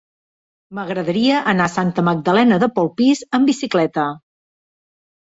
M'agradaria 0.77 1.41
anar 1.51 1.67
a 1.69 1.71
Santa 1.73 2.05
Magdalena 2.07 2.57
de 2.63 2.71
Polpís 2.79 3.21
amb 3.39 3.51
bicicleta. 3.51 4.07